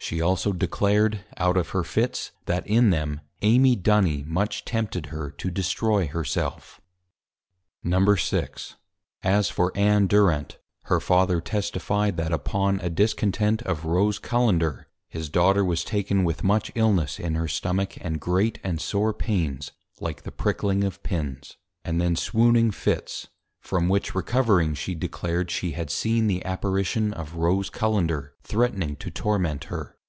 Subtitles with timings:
[0.00, 5.30] She also declared, out of her Fits, that in them, Amy Duny much tempted her
[5.32, 6.80] to destroy her self.
[7.84, 8.48] VI.
[9.22, 15.28] As for Ann Durent, her Father Testified, That upon a Discontent of Rose Cullender, his
[15.28, 20.22] Daughter was taken with much Illness in her Stomach and great and sore Pains, like
[20.22, 23.26] the Pricking of Pins: and then Swooning Fits,
[23.60, 29.10] from which Recovering, she declared, _She had seen the Apparition of +Rose Cullender+, Threatning to
[29.10, 29.94] Torment her.